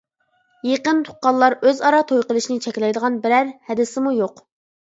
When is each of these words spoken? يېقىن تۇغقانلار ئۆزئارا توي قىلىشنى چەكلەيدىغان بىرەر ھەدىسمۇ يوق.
يېقىن 0.69 1.03
تۇغقانلار 1.09 1.55
ئۆزئارا 1.63 1.99
توي 2.13 2.25
قىلىشنى 2.31 2.57
چەكلەيدىغان 2.67 3.21
بىرەر 3.27 3.53
ھەدىسمۇ 3.69 4.19
يوق. 4.23 4.47